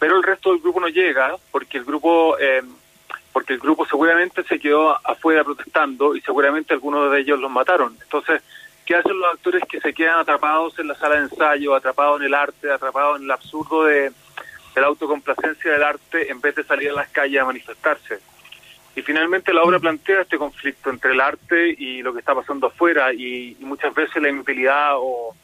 pero 0.00 0.16
el 0.16 0.22
resto 0.24 0.50
del 0.50 0.60
grupo 0.60 0.80
no 0.80 0.88
llega 0.88 1.36
porque 1.52 1.78
el 1.78 1.84
grupo... 1.84 2.36
Eh, 2.38 2.62
porque 3.34 3.54
el 3.54 3.58
grupo 3.58 3.84
seguramente 3.84 4.44
se 4.44 4.60
quedó 4.60 4.96
afuera 5.04 5.42
protestando 5.42 6.14
y 6.14 6.20
seguramente 6.20 6.72
algunos 6.72 7.10
de 7.10 7.18
ellos 7.18 7.40
los 7.40 7.50
mataron. 7.50 7.98
Entonces, 8.00 8.40
¿qué 8.86 8.94
hacen 8.94 9.18
los 9.18 9.34
actores 9.34 9.64
que 9.68 9.80
se 9.80 9.92
quedan 9.92 10.20
atrapados 10.20 10.78
en 10.78 10.86
la 10.86 10.94
sala 10.94 11.16
de 11.16 11.22
ensayo, 11.22 11.74
atrapados 11.74 12.20
en 12.20 12.26
el 12.28 12.34
arte, 12.34 12.70
atrapados 12.70 13.18
en 13.18 13.24
el 13.24 13.30
absurdo 13.32 13.86
de, 13.86 14.12
la 14.76 14.86
autocomplacencia 14.86 15.72
del 15.72 15.82
arte 15.82 16.30
en 16.30 16.40
vez 16.40 16.54
de 16.54 16.62
salir 16.62 16.90
a 16.90 16.94
las 16.94 17.08
calles 17.08 17.42
a 17.42 17.44
manifestarse? 17.44 18.20
Y 18.94 19.02
finalmente 19.02 19.52
la 19.52 19.64
obra 19.64 19.80
plantea 19.80 20.20
este 20.20 20.38
conflicto 20.38 20.90
entre 20.90 21.10
el 21.10 21.20
arte 21.20 21.74
y 21.76 22.02
lo 22.02 22.12
que 22.12 22.20
está 22.20 22.36
pasando 22.36 22.68
afuera 22.68 23.12
y, 23.12 23.56
muchas 23.62 23.92
veces 23.92 24.22
la 24.22 24.28
inmovilidad 24.28 24.92
o, 24.94 25.34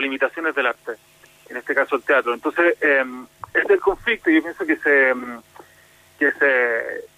limitaciones 0.00 0.54
del 0.54 0.66
arte, 0.66 0.92
en 1.50 1.58
este 1.58 1.74
caso 1.74 1.96
el 1.96 2.02
teatro. 2.02 2.32
Entonces, 2.32 2.76
eh, 2.80 3.04
es 3.52 3.70
el 3.70 3.80
conflicto 3.80 4.30
y 4.30 4.36
yo 4.36 4.42
pienso 4.42 4.66
que 4.66 4.76
se 4.76 5.14
que 6.18 6.32
se 6.32 7.15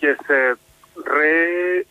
que 0.00 0.16
se 0.26 0.56
re, 1.04 1.86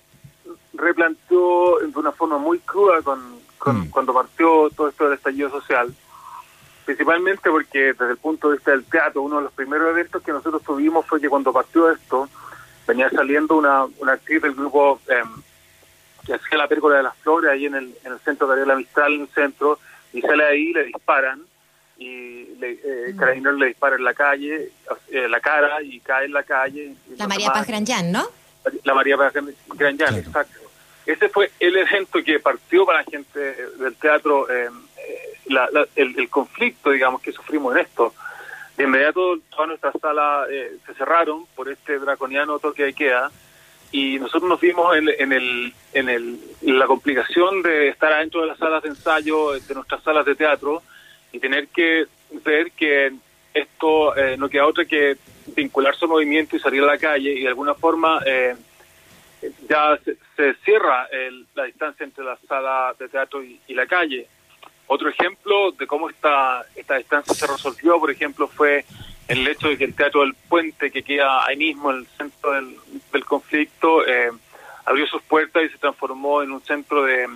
replanteó 0.73 1.79
de 1.79 1.99
una 1.99 2.11
forma 2.11 2.37
muy 2.37 2.59
cruda 2.59 3.01
con, 3.01 3.19
mm. 3.65 3.89
cuando 3.89 4.13
partió 4.13 4.69
todo 4.75 4.89
esto 4.89 5.05
del 5.05 5.13
estallido 5.13 5.49
social, 5.49 5.93
principalmente 6.85 7.49
porque 7.49 7.93
desde 7.93 8.11
el 8.11 8.17
punto 8.17 8.49
de 8.49 8.57
vista 8.57 8.71
del 8.71 8.83
teatro, 8.85 9.21
uno 9.21 9.37
de 9.37 9.43
los 9.43 9.53
primeros 9.53 9.89
eventos 9.89 10.23
que 10.23 10.31
nosotros 10.31 10.63
tuvimos 10.63 11.05
fue 11.05 11.21
que 11.21 11.29
cuando 11.29 11.53
partió 11.53 11.91
esto, 11.91 12.27
venía 12.87 13.09
saliendo 13.11 13.55
una, 13.55 13.85
una 13.99 14.13
actriz 14.13 14.41
del 14.41 14.55
grupo 14.55 14.99
eh, 15.07 15.21
que 16.25 16.33
hacía 16.33 16.57
la 16.57 16.67
pérgola 16.67 16.97
de 16.97 17.03
las 17.03 17.15
flores 17.17 17.51
ahí 17.51 17.67
en 17.67 17.75
el, 17.75 17.95
en 18.03 18.13
el 18.13 18.19
centro 18.19 18.47
de 18.47 18.65
la 18.65 18.75
Mistral, 18.75 19.13
en 19.13 19.21
el 19.21 19.29
centro, 19.29 19.79
y 20.13 20.21
sale 20.21 20.43
ahí, 20.43 20.73
le 20.73 20.85
disparan, 20.85 21.41
y 21.99 22.55
le, 22.59 22.79
eh, 22.81 23.13
mm. 23.13 23.57
le 23.57 23.67
dispara 23.67 23.97
en 23.97 24.03
la 24.05 24.13
calle, 24.13 24.71
eh, 25.11 25.27
la 25.27 25.41
cara 25.41 25.81
y 25.83 25.99
cae 25.99 26.25
en 26.25 26.33
la 26.33 26.43
calle. 26.43 26.93
La 27.17 27.27
María 27.27 27.51
Paz 27.51 27.67
Granján, 27.67 28.11
¿no? 28.11 28.25
La 28.85 28.93
María 28.93 29.17
Paz 29.17 29.33
Granján, 29.75 30.15
exacto. 30.15 30.59
Ese 31.05 31.27
fue 31.27 31.51
el 31.59 31.75
evento 31.75 32.23
que 32.23 32.39
partió 32.39 32.85
para 32.85 32.99
la 32.99 33.05
gente 33.05 33.39
del 33.39 33.95
teatro, 33.95 34.49
eh, 34.49 34.69
eh, 34.97 35.83
el, 35.95 36.29
conflicto, 36.29 36.91
digamos, 36.91 37.21
que 37.21 37.33
sufrimos 37.33 37.75
en 37.75 37.81
esto. 37.81 38.13
De 38.77 38.85
inmediato 38.85 39.37
todas 39.49 39.67
nuestras 39.67 39.93
salas 39.99 40.47
se 40.47 40.93
cerraron 40.93 41.45
por 41.47 41.67
este 41.67 41.99
draconiano 41.99 42.59
toque 42.59 42.83
de 42.83 42.93
queda 42.93 43.29
y 43.91 44.19
nosotros 44.19 44.47
nos 44.47 44.61
vimos 44.61 44.95
en, 44.95 45.09
en, 45.09 45.33
el, 45.33 45.73
en, 45.91 46.07
el, 46.07 46.39
en 46.61 46.79
la 46.79 46.85
complicación 46.85 47.61
de 47.61 47.89
estar 47.89 48.13
adentro 48.13 48.39
de 48.41 48.47
las 48.47 48.57
salas 48.57 48.83
de 48.83 48.89
ensayo, 48.89 49.51
de 49.51 49.75
nuestras 49.75 50.01
salas 50.03 50.25
de 50.25 50.35
teatro, 50.35 50.81
tener 51.39 51.67
que 51.69 52.05
ver 52.45 52.71
que 52.71 53.13
esto 53.53 54.15
eh, 54.15 54.37
no 54.37 54.49
queda 54.49 54.67
otra 54.67 54.85
que 54.85 55.17
vincular 55.55 55.95
su 55.95 56.07
movimiento 56.07 56.55
y 56.55 56.59
salir 56.59 56.83
a 56.83 56.87
la 56.87 56.97
calle 56.97 57.31
y 57.31 57.41
de 57.41 57.47
alguna 57.47 57.73
forma 57.73 58.21
eh, 58.25 58.55
ya 59.67 59.97
se, 60.35 60.53
cierra 60.65 61.07
la 61.55 61.63
distancia 61.63 62.03
entre 62.03 62.23
la 62.23 62.37
sala 62.47 62.93
de 62.99 63.07
teatro 63.07 63.43
y, 63.43 63.73
la 63.73 63.87
calle. 63.87 64.27
Otro 64.87 65.09
ejemplo 65.09 65.71
de 65.71 65.87
cómo 65.87 66.09
esta, 66.09 66.65
esta 66.75 66.95
distancia 66.97 67.33
se 67.33 67.47
resolvió, 67.47 67.99
por 67.99 68.11
ejemplo, 68.11 68.47
fue 68.47 68.85
el 69.29 69.47
hecho 69.47 69.69
de 69.69 69.77
que 69.77 69.85
el 69.85 69.95
Teatro 69.95 70.21
del 70.21 70.33
Puente, 70.33 70.89
que 70.89 71.03
queda 71.03 71.45
ahí 71.45 71.55
mismo 71.55 71.91
en 71.91 71.97
el 71.97 72.07
centro 72.07 72.51
del, 72.51 72.75
del 73.13 73.25
conflicto, 73.25 74.05
eh, 74.05 74.31
abrió 74.85 75.05
sus 75.05 75.21
puertas 75.21 75.63
y 75.63 75.69
se 75.69 75.77
transformó 75.77 76.41
en 76.41 76.51
un 76.51 76.61
centro 76.61 77.03
de, 77.03 77.27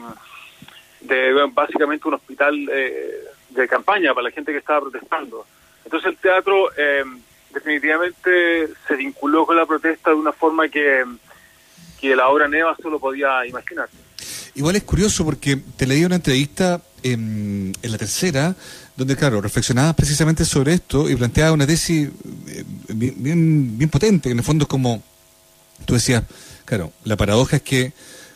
de 1.01 1.33
básicamente 1.51 2.07
un 2.07 2.15
hospital 2.15 2.67
eh, 2.71 3.11
de 3.53 3.67
campaña 3.67 4.13
para 4.13 4.25
la 4.25 4.31
gente 4.31 4.51
que 4.51 4.59
estaba 4.59 4.81
protestando. 4.81 5.45
Entonces 5.85 6.11
el 6.11 6.17
teatro 6.17 6.69
eh, 6.77 7.03
definitivamente 7.53 8.69
se 8.87 8.95
vinculó 8.95 9.45
con 9.45 9.55
la 9.55 9.65
protesta 9.65 10.09
de 10.09 10.15
una 10.15 10.31
forma 10.31 10.67
que, 10.69 11.03
que 11.99 12.15
la 12.15 12.27
obra 12.29 12.47
Neva 12.47 12.75
solo 12.81 12.99
podía 12.99 13.45
imaginar. 13.45 13.89
Igual 14.55 14.75
es 14.75 14.83
curioso 14.83 15.25
porque 15.25 15.57
te 15.75 15.87
leí 15.87 16.05
una 16.05 16.15
entrevista 16.15 16.81
en, 17.01 17.73
en 17.81 17.91
la 17.91 17.97
tercera, 17.97 18.55
donde, 18.95 19.15
claro, 19.15 19.41
reflexionabas 19.41 19.95
precisamente 19.95 20.45
sobre 20.45 20.73
esto 20.73 21.09
y 21.09 21.15
planteaba 21.15 21.51
una 21.51 21.65
tesis 21.65 22.09
eh, 22.47 22.63
bien, 22.89 23.77
bien, 23.77 23.89
potente, 23.89 24.29
que 24.29 24.33
en 24.33 24.39
el 24.39 24.45
fondo 24.45 24.63
es 24.63 24.69
como, 24.69 25.01
tú 25.85 25.95
decías, 25.95 26.23
claro, 26.65 26.91
la 27.03 27.17
paradoja 27.17 27.57
es 27.57 27.61
que 27.63 27.93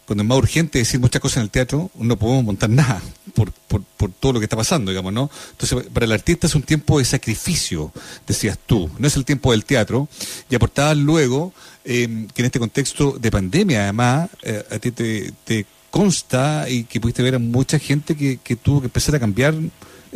cuando 0.08 0.24
es 0.24 0.30
más 0.30 0.38
urgente 0.38 0.80
decir 0.80 1.02
muchas 1.02 1.22
cosas 1.22 1.38
en 1.38 1.44
el 1.44 1.50
teatro, 1.50 1.92
no 1.96 2.18
podemos 2.18 2.46
montar 2.46 2.70
nada 2.70 3.02
por, 3.36 3.52
por, 3.52 3.84
todo 4.14 4.34
lo 4.34 4.40
que 4.40 4.46
está 4.46 4.56
pasando, 4.56 4.90
digamos, 4.90 5.12
¿no? 5.12 5.30
Entonces, 5.52 5.90
para 5.92 6.06
el 6.06 6.14
artista 6.14 6.48
es 6.48 6.56
un 6.56 6.64
tiempo 6.64 6.98
de 6.98 7.04
sacrificio, 7.04 7.92
decías 8.26 8.58
tú, 8.66 8.90
no 8.98 9.06
es 9.06 9.18
el 9.18 9.26
tiempo 9.26 9.52
del 9.52 9.66
teatro, 9.66 10.08
y 10.50 10.56
aportabas 10.56 10.96
luego 10.96 11.54
eh, 11.84 12.28
que 12.34 12.42
en 12.42 12.46
este 12.46 12.58
contexto 12.58 13.18
de 13.20 13.30
pandemia, 13.30 13.84
además, 13.84 14.30
eh, 14.44 14.64
a 14.72 14.80
ti 14.80 14.92
te, 14.92 15.34
te, 15.44 15.66
consta 15.90 16.70
y 16.70 16.84
que 16.84 17.00
pudiste 17.00 17.24
ver 17.24 17.36
a 17.36 17.40
mucha 17.40 17.80
gente 17.80 18.16
que, 18.16 18.38
que 18.44 18.56
tuvo 18.56 18.82
que 18.82 18.88
empezar 18.88 19.16
a 19.16 19.20
cambiar 19.20 19.56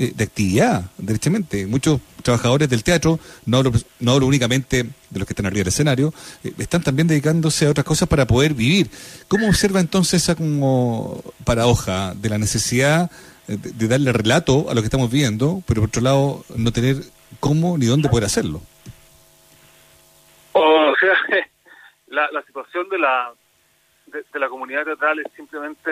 eh, 0.01 0.13
de 0.15 0.23
actividad, 0.23 0.89
derechamente. 0.97 1.67
Muchos 1.67 2.01
trabajadores 2.23 2.67
del 2.67 2.83
teatro, 2.83 3.19
no 3.45 3.57
hablo, 3.57 3.71
no 3.99 4.13
hablo 4.13 4.25
únicamente 4.25 4.81
de 4.81 5.19
los 5.19 5.27
que 5.27 5.33
están 5.33 5.45
arriba 5.45 5.59
del 5.59 5.67
escenario, 5.67 6.11
eh, 6.43 6.51
están 6.57 6.81
también 6.81 7.07
dedicándose 7.07 7.67
a 7.67 7.69
otras 7.69 7.85
cosas 7.85 8.09
para 8.09 8.25
poder 8.25 8.55
vivir. 8.55 8.89
¿Cómo 9.27 9.47
observa 9.47 9.79
entonces 9.79 10.23
esa 10.23 10.33
como 10.33 11.23
paradoja 11.45 12.15
de 12.15 12.29
la 12.29 12.39
necesidad 12.39 13.11
eh, 13.47 13.57
de, 13.61 13.87
darle 13.87 14.11
relato 14.11 14.71
a 14.71 14.73
lo 14.73 14.81
que 14.81 14.87
estamos 14.87 15.11
viendo, 15.11 15.61
pero 15.67 15.81
por 15.81 15.89
otro 15.89 16.01
lado 16.01 16.45
no 16.55 16.71
tener 16.71 16.95
cómo 17.39 17.77
ni 17.77 17.85
dónde 17.85 18.09
poder 18.09 18.25
hacerlo? 18.25 18.59
O 20.53 20.95
sea, 20.99 21.13
la, 22.07 22.41
situación 22.47 22.89
de 22.89 22.97
la, 22.97 23.31
de, 24.07 24.39
la 24.39 24.49
comunidad 24.49 24.83
teatral 24.83 25.19
es 25.19 25.31
simplemente 25.35 25.91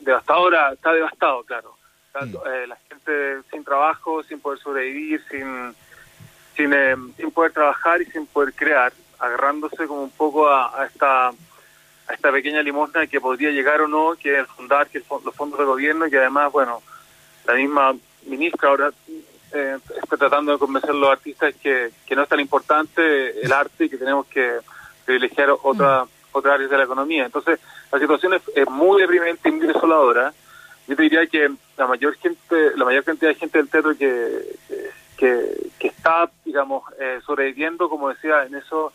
devastadora, 0.00 0.72
está 0.72 0.94
devastado, 0.94 1.44
claro 1.44 1.76
Mm. 2.24 2.36
Eh, 2.46 2.66
la 2.66 2.76
gente 2.88 3.42
sin 3.50 3.64
trabajo, 3.64 4.22
sin 4.22 4.40
poder 4.40 4.58
sobrevivir, 4.58 5.22
sin, 5.30 5.74
sin, 6.56 6.72
eh, 6.72 6.96
sin 7.16 7.30
poder 7.30 7.52
trabajar 7.52 8.00
y 8.00 8.06
sin 8.06 8.26
poder 8.26 8.54
crear, 8.54 8.92
agarrándose 9.18 9.86
como 9.86 10.02
un 10.02 10.10
poco 10.10 10.48
a, 10.48 10.86
esta 10.86 11.28
a 11.28 12.14
esta 12.14 12.30
pequeña 12.30 12.62
limosna 12.62 13.06
que 13.08 13.20
podría 13.20 13.50
llegar 13.50 13.80
o 13.80 13.88
no, 13.88 14.14
que 14.14 14.32
es 14.32 14.38
el 14.38 14.46
fundar 14.46 14.86
que 14.88 15.02
los 15.24 15.34
fondos 15.34 15.58
de 15.58 15.64
gobierno, 15.64 16.06
y 16.06 16.10
que 16.10 16.18
además, 16.18 16.52
bueno, 16.52 16.80
la 17.44 17.54
misma 17.54 17.96
ministra 18.26 18.68
ahora 18.68 18.92
eh, 19.52 19.76
está 20.02 20.16
tratando 20.16 20.52
de 20.52 20.58
convencer 20.58 20.90
a 20.90 20.94
los 20.94 21.10
artistas 21.10 21.54
que, 21.60 21.90
que 22.06 22.14
no 22.14 22.22
es 22.22 22.28
tan 22.28 22.38
importante 22.38 23.40
el 23.44 23.52
arte 23.52 23.86
y 23.86 23.88
que 23.88 23.96
tenemos 23.96 24.26
que 24.26 24.60
privilegiar 25.04 25.50
otra, 25.50 26.04
mm. 26.04 26.08
otras 26.32 26.54
áreas 26.54 26.70
de 26.70 26.78
la 26.78 26.84
economía. 26.84 27.24
Entonces, 27.24 27.58
la 27.90 27.98
situación 27.98 28.34
es, 28.34 28.42
es 28.54 28.68
muy 28.68 29.00
deprimente 29.00 29.48
y 29.48 29.52
muy 29.52 29.66
desoladora 29.66 30.32
yo 30.86 30.96
te 30.96 31.02
diría 31.02 31.26
que 31.26 31.50
la 31.76 31.86
mayor 31.86 32.14
gente, 32.16 32.76
la 32.76 32.84
mayor 32.84 33.04
cantidad 33.04 33.30
de 33.30 33.34
gente 33.34 33.58
del 33.58 33.68
teatro 33.68 33.96
que, 33.96 34.56
que, 35.16 35.70
está, 35.80 36.30
digamos, 36.44 36.84
eh, 37.00 37.20
sobreviviendo, 37.24 37.88
como 37.88 38.08
decía, 38.08 38.44
en 38.44 38.54
eso 38.54 38.92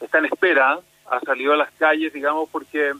está 0.00 0.18
en 0.18 0.26
espera, 0.26 0.80
ha 1.10 1.20
salido 1.20 1.52
a 1.52 1.56
las 1.56 1.70
calles, 1.72 2.12
digamos, 2.12 2.48
porque 2.50 2.92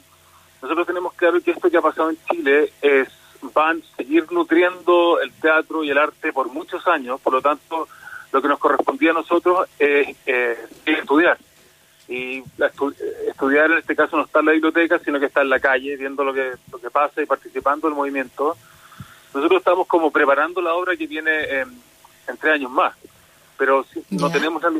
nosotros 0.63 0.87
tenemos 0.87 1.15
claro 1.15 1.41
que 1.41 1.51
esto 1.53 1.71
que 1.71 1.77
ha 1.77 1.83
pasado 1.83 2.11
en 2.11 2.19
Chile 2.31 2.73
es 2.83 3.09
van 3.55 3.81
a 3.81 3.97
seguir 3.97 4.31
nutriendo 4.33 5.21
el 5.21 5.33
teatro 5.33 5.85
y 5.85 5.91
el 5.91 5.99
arte 5.99 6.33
por 6.33 6.49
muchos 6.49 6.87
años, 6.89 7.21
por 7.21 7.33
lo 7.33 7.41
tanto, 7.41 7.89
lo 8.33 8.43
que 8.43 8.49
nos 8.49 8.59
correspondía 8.59 9.13
a 9.13 9.15
nosotros 9.15 9.69
es 9.79 10.17
eh, 10.27 10.59
estudiar 10.85 11.39
y 12.09 12.43
estudiar 13.27 13.71
en 13.71 13.79
este 13.79 13.95
caso 13.95 14.17
no 14.17 14.25
está 14.25 14.41
en 14.41 14.47
la 14.47 14.53
biblioteca, 14.53 14.99
sino 14.99 15.21
que 15.21 15.27
está 15.27 15.43
en 15.43 15.51
la 15.51 15.61
calle 15.61 15.97
viendo 15.97 16.25
lo 16.25 16.33
que, 16.33 16.55
lo 16.73 16.79
que 16.79 16.91
pasa 16.91 17.21
y 17.21 17.27
participando 17.27 17.87
del 17.87 17.97
movimiento. 17.97 18.57
Nosotros 19.35 19.59
estamos 19.59 19.87
como 19.87 20.11
preparando 20.11 20.63
la 20.63 20.73
obra 20.75 20.97
que 20.97 21.07
viene 21.07 21.61
en 21.61 22.37
tres 22.39 22.55
años 22.55 22.71
más, 22.71 22.95
pero 23.59 23.85
no 24.11 24.31
tenemos 24.31 24.63
la, 24.63 24.73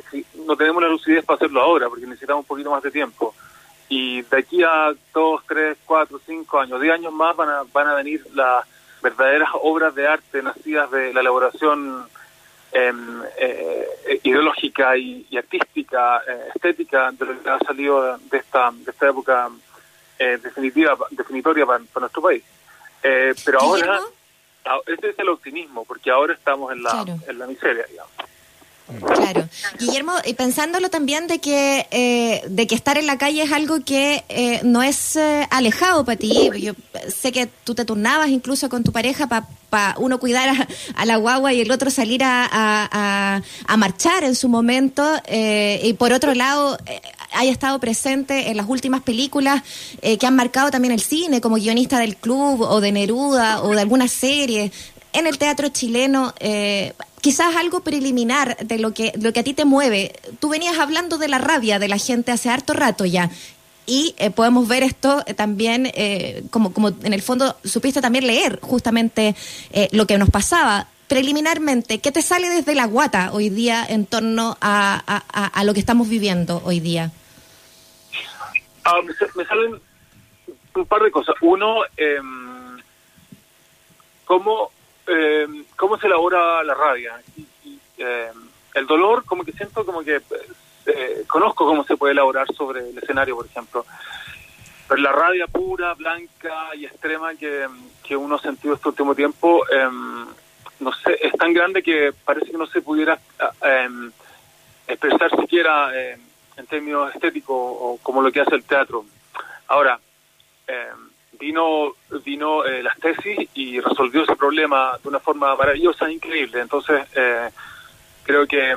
no 0.47 0.57
tenemos 0.57 0.83
la 0.83 0.89
lucidez 0.89 1.25
para 1.25 1.37
hacerlo 1.37 1.61
ahora, 1.61 1.89
porque 1.89 2.07
necesitamos 2.07 2.45
un 2.45 2.47
poquito 2.49 2.71
más 2.71 2.83
de 2.83 2.91
tiempo. 2.91 3.35
Y 3.91 4.23
de 4.23 4.39
aquí 4.39 4.63
a 4.63 4.95
dos, 5.13 5.43
tres, 5.47 5.77
cuatro, 5.85 6.21
cinco 6.25 6.61
años, 6.61 6.81
diez 6.81 6.95
años 6.95 7.13
más 7.13 7.37
van 7.37 7.49
a, 7.49 7.63
van 7.73 7.89
a 7.89 7.95
venir 7.95 8.25
las 8.35 8.65
verdaderas 9.03 9.51
obras 9.63 9.95
de 9.95 10.07
arte 10.07 10.43
nacidas 10.43 10.91
de 10.91 11.13
la 11.13 11.21
elaboración 11.21 12.07
Em, 12.71 13.23
eh, 13.39 14.21
ideológica 14.25 14.95
y, 14.97 15.27
artística, 15.37 16.19
eh, 16.29 16.49
estética 16.55 17.11
de 17.13 17.25
lo 17.25 17.43
que 17.43 17.49
ha 17.49 17.59
salido 17.61 18.19
de 18.19 18.37
esta, 18.37 18.71
de 18.73 18.91
esta 18.91 19.09
época 19.09 19.49
eh, 20.19 20.39
definitiva, 20.43 20.97
definitoria 21.11 21.65
para, 21.65 21.83
nuestro 21.99 22.21
país. 22.21 22.45
pero 23.01 23.61
ahora, 23.61 24.01
ese 24.87 25.11
es 25.11 25.19
el 25.19 25.31
optimismo, 25.31 25.85
porque 25.87 26.11
ahora 26.11 26.35
estamos 26.35 26.71
en 26.73 26.83
la, 26.83 27.07
en 27.27 27.39
la 27.39 27.47
miseria, 27.47 27.87
digamos. 27.89 28.13
Claro. 29.01 29.49
Guillermo, 29.79 30.13
y 30.25 30.33
pensándolo 30.33 30.89
también 30.89 31.27
de 31.27 31.41
que 31.41 31.87
eh, 31.91 32.43
de 32.49 32.67
que 32.67 32.75
estar 32.75 32.97
en 32.97 33.07
la 33.07 33.19
calle 33.19 33.43
es 33.43 33.53
algo 33.53 33.85
que 33.85 34.25
eh, 34.31 34.61
no 34.65 34.83
es 34.83 35.17
eh, 35.17 35.47
alejado 35.51 36.07
para 36.07 36.17
ti. 36.17 36.51
Yo 36.59 36.73
sé 37.09 37.31
que 37.31 37.47
tú 37.65 37.75
te 37.75 37.85
turnabas 37.85 38.31
incluso 38.31 38.71
con 38.71 38.85
tu 38.85 38.93
pareja 38.93 39.27
para 39.27 39.47
uno 39.99 40.19
cuidar 40.19 40.69
a, 40.95 41.05
la 41.05 41.17
guagua 41.17 41.53
y 41.53 41.61
el 41.61 41.71
otro 41.71 41.91
salir 41.91 42.23
a, 42.25 42.49
a, 43.67 43.77
marchar 43.77 44.25
en 44.25 44.35
su 44.35 44.49
momento. 44.49 45.05
y 45.31 45.93
por 45.95 46.13
otro 46.13 46.35
lado, 46.35 46.79
haya 47.33 47.53
estado 47.53 47.79
presente 47.79 48.51
en 48.51 48.57
las 48.57 48.69
últimas 48.69 49.03
películas 49.03 49.63
que 50.01 50.27
han 50.27 50.37
marcado 50.37 50.71
también 50.71 50.93
el 50.93 51.01
cine, 51.01 51.41
como 51.41 51.57
guionista 51.57 51.99
del 51.99 52.17
club 52.17 52.63
o 52.63 52.81
de 52.81 52.93
Neruda 52.93 53.63
o 53.63 53.71
de 53.75 53.81
alguna 53.81 54.09
serie 54.09 54.73
en 55.13 55.27
el 55.27 55.39
teatro 55.39 55.69
chileno, 55.69 56.35
eh, 56.41 56.93
quizás 57.21 57.57
algo 57.57 57.81
preliminar 57.81 58.57
de 58.59 58.79
lo 58.79 58.93
que, 58.93 59.13
lo 59.21 59.33
que 59.33 59.41
a 59.41 59.45
ti 59.45 59.55
te 59.55 59.65
mueve. 59.65 60.15
Tú 60.41 60.49
venías 60.49 60.79
hablando 60.79 61.19
de 61.19 61.29
la 61.29 61.39
rabia 61.39 61.79
de 61.79 61.89
la 61.89 61.99
gente 61.99 62.33
hace 62.33 62.51
harto 62.51 62.73
rato 62.73 63.05
ya. 63.05 63.31
Y 63.91 64.15
eh, 64.19 64.31
podemos 64.31 64.69
ver 64.69 64.83
esto 64.83 65.25
eh, 65.27 65.33
también, 65.33 65.91
como, 66.51 66.73
como 66.73 66.89
en 66.89 67.15
el 67.15 67.23
fondo 67.23 67.57
supiste 67.65 68.01
también 68.03 68.27
leer 68.27 68.61
justamente 68.61 69.35
lo 69.93 70.07
que 70.07 70.19
nos 70.19 70.31
pasaba. 70.31 70.87
Preliminarmente, 71.09 72.01
¿qué 72.01 72.13
te 72.13 72.21
sale 72.21 72.51
desde 72.51 72.75
la 72.75 72.85
guata 72.85 73.31
hoy 73.33 73.49
día 73.49 73.85
en 73.89 74.05
torno 74.05 74.59
a, 74.61 75.03
a, 75.07 75.65
lo 75.65 75.73
que 75.73 75.81
estamos 75.81 76.09
viviendo 76.09 76.61
hoy 76.67 76.81
día? 76.81 77.11
Ah, 78.85 79.01
me, 79.35 79.45
salen 79.47 79.81
un 80.75 80.87
par 80.87 81.03
de 81.03 81.11
cosas. 81.11 81.35
Uno, 81.41 81.81
em, 81.97 82.79
cómo 84.27 84.71
eh, 85.09 85.47
cómo 85.77 85.99
se 85.99 86.07
elabora 86.07 86.63
la 86.63 86.75
rabia. 86.75 87.21
Eh, 87.97 88.31
el 88.75 88.87
dolor, 88.87 89.25
como 89.25 89.45
que 89.45 89.53
siento 89.53 89.85
como 89.85 90.03
que 90.03 90.21
eh, 90.89 91.25
conozco 91.27 91.67
cómo 91.67 91.85
se 91.85 91.97
puede 91.97 92.13
elaborar 92.13 92.47
sobre 92.55 92.89
el 92.91 92.99
escenario, 92.99 93.37
por 93.37 93.47
ejemplo. 93.47 93.85
Pero 94.89 95.03
la 95.03 95.13
rabia 95.13 95.47
pura, 95.47 95.95
blanca 95.95 96.75
y 96.75 96.87
extrema 96.87 97.35
que, 97.35 97.67
que 98.03 98.17
uno 98.17 98.37
ha 98.37 98.41
sentido 98.41 98.75
este 98.75 98.89
último 98.89 99.15
tiempo, 99.15 99.63
em, 99.71 100.27
no 100.81 100.93
sé, 100.93 101.19
es 101.21 101.33
tan 101.33 101.53
grande 101.53 101.83
que 101.83 102.13
parece 102.25 102.51
que 102.51 102.59
no 102.59 102.67
se 102.67 102.81
pudiera 102.81 103.19
em, 103.63 104.11
expresar 104.87 105.31
siquiera 105.39 105.91
en 105.95 106.67
términos 106.67 107.15
estéticos 107.15 107.57
o 107.57 107.99
como 108.03 108.23
lo 108.23 108.33
que 108.33 108.41
hace 108.41 108.55
el 108.55 108.65
teatro. 108.65 109.05
Ahora, 109.69 110.01
eh, 110.67 110.89
vino 111.39 111.95
vino 112.25 112.65
eh, 112.65 112.83
las 112.83 112.99
tesis 112.99 113.49
y 113.55 113.81
resolvió 113.81 114.23
ese 114.25 114.37
problema 114.37 114.99
de 115.03 115.09
una 115.09 115.21
forma 115.21 115.55
maravillosa, 115.57 116.11
increíble. 116.11 116.61
Entonces, 116.61 117.07
eh, 117.15 117.51
creo 118.25 118.47
que 118.47 118.71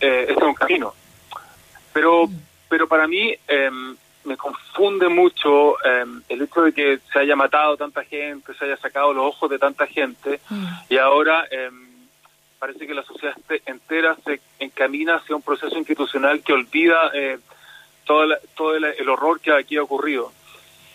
eh, 0.00 0.26
este 0.28 0.32
es 0.32 0.42
un 0.42 0.54
camino. 0.54 0.94
Pero, 1.98 2.28
pero 2.68 2.86
para 2.86 3.08
mí 3.08 3.34
em, 3.48 3.96
me 4.24 4.36
confunde 4.36 5.08
mucho 5.08 5.82
em, 5.84 6.22
el 6.28 6.42
hecho 6.42 6.62
de 6.62 6.72
que 6.72 7.00
se 7.12 7.18
haya 7.18 7.34
matado 7.34 7.76
tanta 7.76 8.04
gente, 8.04 8.54
se 8.54 8.64
haya 8.64 8.76
sacado 8.76 9.12
los 9.12 9.26
ojos 9.26 9.50
de 9.50 9.58
tanta 9.58 9.86
gente 9.88 10.40
mm. 10.48 10.66
y 10.90 10.96
ahora 10.96 11.44
em, 11.50 11.88
parece 12.60 12.86
que 12.86 12.94
la 12.94 13.02
sociedad 13.02 13.34
entera 13.66 14.16
se 14.24 14.40
encamina 14.60 15.16
hacia 15.16 15.34
un 15.34 15.42
proceso 15.42 15.76
institucional 15.76 16.40
que 16.42 16.52
olvida 16.52 17.10
todo, 18.04 18.36
todo 18.54 18.76
el, 18.76 19.08
horror 19.08 19.40
que 19.40 19.52
aquí 19.52 19.76
ha 19.76 19.82
ocurrido. 19.82 20.32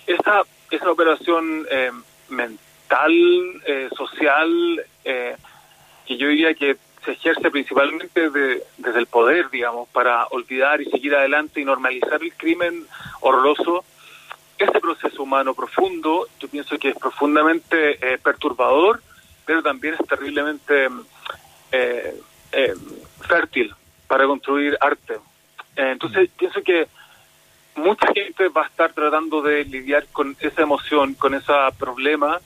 Esa 0.08 0.44
esa 0.76 0.92
operación 0.92 1.68
eh, 1.70 1.92
mental, 2.30 3.14
eh, 3.66 3.90
social, 3.96 4.84
eh, 5.06 5.36
que 6.06 6.18
yo 6.18 6.28
diría 6.28 6.54
que 6.54 6.78
se 7.04 7.12
ejerce 7.12 7.52
principalmente 7.52 8.30
desde 8.30 9.00
el 9.00 9.08
poder, 9.08 9.50
digamos, 9.50 9.90
para 9.90 10.26
olvidar 10.28 10.82
y 10.82 10.86
seguir 10.90 11.16
adelante 11.16 11.62
y 11.62 11.66
normalizar 11.66 12.22
el 12.22 12.34
crimen 12.34 12.86
horroroso, 13.22 13.84
ese 14.58 14.80
proceso 14.80 15.24
humano 15.24 15.54
profundo, 15.54 16.28
yo 16.40 16.48
pienso 16.48 16.78
que 16.78 16.90
es 16.90 16.96
profundamente 16.96 17.98
perturbador, 18.24 19.02
pero 19.46 19.62
también 19.62 19.96
es 20.00 20.08
terriblemente 20.08 20.90
fértil 23.28 23.74
para 24.08 24.26
construir 24.26 24.78
arte. 24.80 25.18
entonces, 25.76 26.30
pienso 26.38 26.62
que 26.62 26.88
mucha 27.76 28.08
gente 28.14 28.48
va 28.50 28.64
a 28.64 28.68
estar 28.68 28.94
tratando 28.94 29.42
de 29.42 29.66
lidiar 29.66 30.06
con 30.12 30.36
esa 30.40 30.62
emoción, 30.62 31.14
con 31.16 31.34
ese 31.34 31.52
problema, 31.78 32.40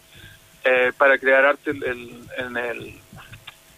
eh, 0.64 0.92
para 0.98 1.18
crear 1.18 1.46
arte 1.46 1.72
en, 1.72 2.58
el, 2.58 2.94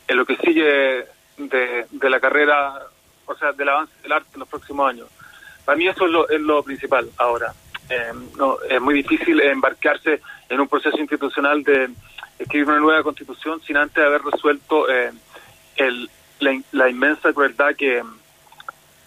en 0.09 0.17
lo 0.17 0.25
que 0.25 0.35
sigue 0.37 1.05
de, 1.37 2.09
la 2.09 2.19
carrera, 2.19 2.79
o 3.25 3.35
sea, 3.35 3.51
del 3.53 3.69
avance 3.69 3.93
del 4.01 4.11
arte 4.11 4.29
en 4.33 4.39
los 4.39 4.49
próximos 4.49 4.89
años. 4.89 5.07
Para 5.63 5.77
mí 5.77 5.87
eso 5.87 6.05
es 6.05 6.11
lo, 6.11 6.27
es 6.27 6.41
lo 6.41 6.63
principal 6.63 7.09
ahora. 7.17 7.53
Eh, 7.89 8.11
es 8.69 8.81
muy 8.81 8.95
difícil 8.95 9.39
embarcarse 9.39 10.19
en 10.49 10.59
un 10.59 10.67
proceso 10.67 10.97
institucional 10.97 11.63
de 11.63 11.89
escribir 12.39 12.67
una 12.67 12.79
nueva 12.79 13.03
constitución 13.03 13.61
sin 13.61 13.77
antes 13.77 14.03
haber 14.03 14.23
resuelto 14.23 14.89
eh, 14.89 15.11
el, 15.75 16.09
la, 16.71 16.89
inmensa 16.89 17.31
crueldad 17.31 17.75
que, 17.75 18.03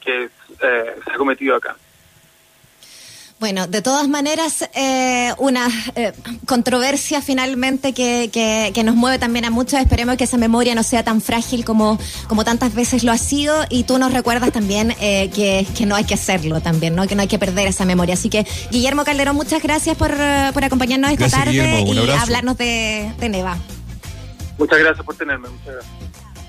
que 0.00 0.30
se 0.60 1.12
ha 1.12 1.16
cometido 1.16 1.56
acá. 1.56 1.76
Bueno, 3.42 3.66
de 3.66 3.82
todas 3.82 4.06
maneras, 4.06 4.70
eh, 4.72 5.34
una 5.38 5.66
eh, 5.96 6.12
controversia 6.46 7.20
finalmente 7.20 7.92
que, 7.92 8.30
que, 8.32 8.84
nos 8.84 8.94
mueve 8.94 9.18
también 9.18 9.44
a 9.44 9.50
muchos. 9.50 9.80
Esperemos 9.80 10.16
que 10.16 10.22
esa 10.22 10.38
memoria 10.38 10.76
no 10.76 10.84
sea 10.84 11.02
tan 11.02 11.20
frágil 11.20 11.64
como, 11.64 11.98
como 12.28 12.44
tantas 12.44 12.72
veces 12.72 13.02
lo 13.02 13.10
ha 13.10 13.18
sido. 13.18 13.64
Y 13.68 13.82
tú 13.82 13.98
nos 13.98 14.12
recuerdas 14.12 14.52
también 14.52 14.94
eh, 15.00 15.28
que, 15.34 15.66
que, 15.76 15.86
no 15.86 15.96
hay 15.96 16.04
que 16.04 16.14
hacerlo 16.14 16.60
también, 16.60 16.94
¿no? 16.94 17.04
que 17.08 17.16
no 17.16 17.22
hay 17.22 17.26
que 17.26 17.40
perder 17.40 17.66
esa 17.66 17.84
memoria. 17.84 18.14
Así 18.14 18.30
que, 18.30 18.46
Guillermo 18.70 19.02
Calderón, 19.02 19.34
muchas 19.34 19.60
gracias 19.60 19.96
por, 19.96 20.12
por 20.54 20.62
acompañarnos 20.62 21.10
esta 21.10 21.28
tarde 21.28 21.82
y 21.84 22.10
hablarnos 22.10 22.56
de, 22.56 23.12
de 23.18 23.28
Neva. 23.28 23.58
Muchas 24.56 24.78
gracias 24.78 25.04
por 25.04 25.16
tenerme. 25.16 25.48
Muchas 25.48 25.74
gracias. 25.74 26.21